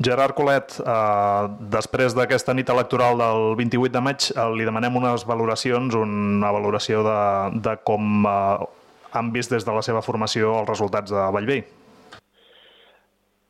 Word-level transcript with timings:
Gerard 0.00 0.32
Colet, 0.32 0.78
eh, 0.80 1.48
després 1.72 2.14
d'aquesta 2.16 2.54
nit 2.56 2.70
electoral 2.72 3.18
del 3.20 3.42
28 3.58 3.92
de 3.92 4.00
maig, 4.00 4.30
eh, 4.32 4.46
li 4.56 4.64
demanem 4.64 4.96
unes 4.96 5.26
valoracions, 5.28 5.94
una 5.94 6.52
valoració 6.56 7.02
de, 7.04 7.18
de 7.60 7.74
com 7.84 8.24
eh, 8.24 8.64
han 9.12 9.28
vist 9.34 9.52
des 9.52 9.66
de 9.66 9.74
la 9.76 9.82
seva 9.84 10.00
formació 10.00 10.54
els 10.62 10.70
resultats 10.70 11.12
de 11.12 11.26
Vallvei. 11.36 11.64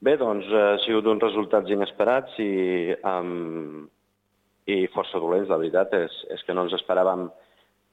Bé, 0.00 0.16
doncs 0.16 0.48
ha 0.56 0.78
sigut 0.86 1.06
uns 1.12 1.22
resultats 1.22 1.70
inesperats 1.70 2.38
i, 2.40 2.96
um, 3.04 3.84
i 4.66 4.86
força 4.94 5.20
dolents, 5.20 5.50
la 5.52 5.60
veritat 5.60 5.92
és, 5.98 6.16
és 6.34 6.42
que 6.46 6.56
no 6.56 6.64
ens 6.66 6.74
esperàvem 6.78 7.28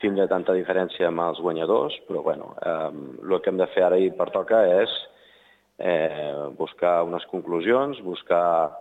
tindre 0.02 0.26
tanta 0.32 0.56
diferència 0.56 1.10
amb 1.12 1.22
els 1.26 1.42
guanyadors, 1.44 1.98
però 2.08 2.24
bueno, 2.24 2.54
um, 2.64 3.04
el 3.28 3.38
que 3.44 3.52
hem 3.52 3.60
de 3.60 3.70
fer 3.74 3.84
ara 3.86 4.00
i 4.00 4.10
pertoca 4.16 4.64
és 4.80 4.94
eh, 5.78 6.27
buscar 6.58 7.02
unes 7.08 7.26
conclusions, 7.32 8.00
buscar 8.06 8.72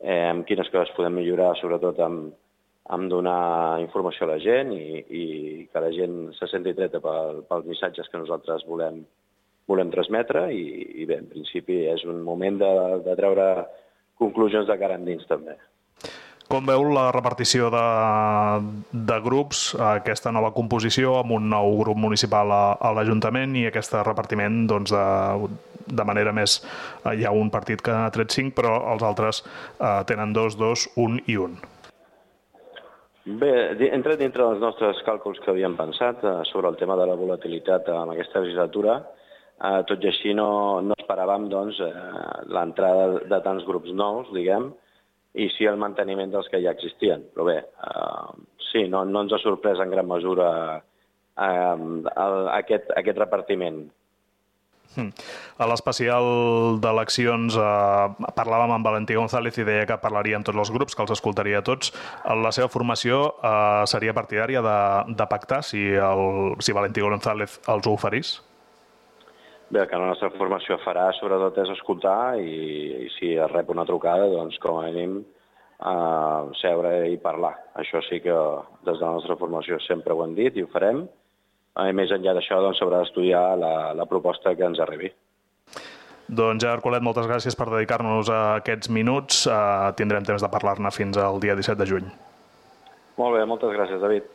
eh, 0.00 0.34
quines 0.46 0.70
coses 0.72 0.94
podem 0.96 1.18
millorar, 1.18 1.54
sobretot 1.58 1.98
amb, 2.04 2.32
amb 2.94 3.10
donar 3.12 3.80
informació 3.82 4.26
a 4.26 4.32
la 4.32 4.40
gent 4.42 4.72
i, 4.76 5.02
i 5.04 5.24
que 5.72 5.82
la 5.84 5.92
gent 5.94 6.20
se 6.38 6.48
senti 6.50 6.74
treta 6.76 7.02
pel, 7.04 7.42
pels 7.48 7.66
missatges 7.68 8.08
que 8.08 8.20
nosaltres 8.20 8.64
volem, 8.68 9.02
volem 9.68 9.90
transmetre 9.92 10.48
i, 10.54 10.64
i 11.02 11.08
bé, 11.08 11.20
en 11.20 11.28
principi 11.32 11.82
és 11.92 12.04
un 12.08 12.22
moment 12.24 12.60
de, 12.62 12.72
de 13.04 13.18
treure 13.18 13.48
conclusions 14.18 14.66
de 14.68 14.78
cara 14.80 14.96
endins 14.98 15.26
també. 15.28 15.58
Com 16.48 16.64
veu 16.64 16.86
la 16.96 17.10
repartició 17.12 17.66
de, 17.68 17.80
de 18.96 19.16
grups, 19.20 19.74
aquesta 19.84 20.32
nova 20.32 20.54
composició 20.56 21.18
amb 21.18 21.34
un 21.36 21.50
nou 21.52 21.74
grup 21.82 21.98
municipal 22.00 22.48
a, 22.48 22.62
a 22.80 22.92
l'Ajuntament 22.96 23.52
i 23.60 23.66
aquest 23.68 23.92
repartiment 24.00 24.62
doncs, 24.70 24.94
de, 24.96 25.50
de 25.90 26.04
manera 26.04 26.32
més... 26.36 26.60
Hi 27.08 27.24
ha 27.24 27.32
un 27.32 27.50
partit 27.50 27.82
que 27.84 27.94
ha 27.94 28.10
tret 28.14 28.34
cinc, 28.34 28.54
però 28.58 28.76
els 28.92 29.02
altres 29.02 29.42
eh, 29.42 30.02
tenen 30.08 30.32
dos, 30.36 30.58
dos, 30.60 30.88
un 30.96 31.20
i 31.26 31.38
un. 31.40 31.58
Bé, 33.28 33.52
entra 33.92 34.16
dintre 34.16 34.40
dels 34.40 34.60
nostres 34.62 35.00
càlculs 35.04 35.40
que 35.44 35.50
havíem 35.52 35.74
pensat 35.76 36.22
eh, 36.24 36.34
sobre 36.48 36.70
el 36.72 36.78
tema 36.80 36.96
de 36.96 37.06
la 37.10 37.16
volatilitat 37.18 37.90
en 37.92 38.14
aquesta 38.14 38.40
legislatura. 38.40 39.02
Eh, 39.58 39.80
tot 39.90 40.04
i 40.04 40.08
així 40.08 40.32
no, 40.38 40.80
no 40.80 40.96
esperàvem 40.96 41.48
doncs, 41.52 41.80
eh, 41.84 42.44
l'entrada 42.54 43.24
de 43.28 43.40
tants 43.44 43.66
grups 43.68 43.92
nous, 43.92 44.30
diguem, 44.32 44.70
i 45.36 45.48
sí 45.54 45.68
el 45.68 45.76
manteniment 45.76 46.32
dels 46.32 46.48
que 46.48 46.62
ja 46.64 46.72
existien. 46.72 47.26
Però 47.34 47.44
bé, 47.50 47.58
eh, 47.60 48.46
sí, 48.70 48.86
no, 48.88 49.04
no 49.04 49.26
ens 49.26 49.34
ha 49.36 49.42
sorprès 49.42 49.82
en 49.82 49.92
gran 49.92 50.08
mesura 50.08 50.48
eh, 50.78 51.76
el, 51.76 52.38
aquest, 52.54 52.94
aquest 52.96 53.20
repartiment. 53.20 53.82
Hmm. 54.96 55.12
A 55.60 55.68
l'especial 55.68 56.24
d'eleccions 56.82 57.54
eh, 57.60 58.28
parlàvem 58.38 58.72
amb 58.74 58.88
Valentí 58.88 59.18
González 59.18 59.58
i 59.60 59.66
deia 59.68 59.86
que 59.86 59.98
parlaria 60.00 60.38
amb 60.38 60.48
tots 60.48 60.58
els 60.58 60.72
grups, 60.74 60.96
que 60.96 61.04
els 61.04 61.14
escoltaria 61.14 61.62
tots. 61.62 61.92
La 62.24 62.52
seva 62.56 62.70
formació 62.72 63.20
eh, 63.36 63.84
seria 63.90 64.16
partidària 64.16 64.64
de, 64.64 64.78
de 65.14 65.28
pactar 65.30 65.62
si, 65.66 65.84
el, 65.92 66.54
si 66.64 66.76
Valentí 66.76 67.04
González 67.04 67.60
els 67.68 67.86
ho 67.86 67.94
oferís? 67.94 68.38
Bé, 69.68 69.82
que 69.84 69.98
la 70.00 70.08
nostra 70.08 70.30
formació 70.32 70.78
farà 70.80 71.10
sobretot 71.12 71.58
és 71.60 71.74
escoltar 71.74 72.38
i, 72.40 72.52
i 73.04 73.08
si 73.18 73.34
es 73.36 73.50
rep 73.52 73.68
una 73.68 73.84
trucada, 73.84 74.30
doncs 74.32 74.56
com 74.62 74.78
a 74.80 74.86
mínim 74.88 75.18
eh, 75.20 76.42
seure 76.62 76.92
i 77.12 77.18
parlar. 77.20 77.52
Això 77.76 78.00
sí 78.08 78.22
que 78.24 78.34
des 78.88 78.96
de 78.96 79.04
la 79.04 79.14
nostra 79.18 79.36
formació 79.36 79.76
sempre 79.84 80.16
ho 80.16 80.24
hem 80.24 80.32
dit 80.38 80.56
i 80.56 80.64
ho 80.64 80.70
farem. 80.72 81.04
I 81.78 81.94
més 81.94 82.10
enllà 82.14 82.34
d'això 82.34 82.58
doncs 82.62 82.80
s'haurà 82.80 83.04
d'estudiar 83.04 83.42
la, 83.60 83.72
la 83.94 84.06
proposta 84.10 84.54
que 84.58 84.66
ens 84.66 84.80
arribi. 84.82 85.12
Doncs 86.28 86.60
Gerard 86.60 86.84
Colet, 86.84 87.04
moltes 87.04 87.28
gràcies 87.28 87.56
per 87.56 87.70
dedicar-nos 87.70 88.28
a 88.28 88.40
aquests 88.58 88.90
minuts. 88.92 89.46
Uh, 89.48 89.88
tindrem 89.96 90.26
temps 90.28 90.42
de 90.44 90.50
parlar-ne 90.52 90.90
fins 90.92 91.16
al 91.16 91.40
dia 91.40 91.56
17 91.56 91.78
de 91.80 91.86
juny. 91.88 92.10
Molt 93.18 93.38
bé, 93.38 93.46
moltes 93.48 93.72
gràcies, 93.74 94.02
David. 94.02 94.28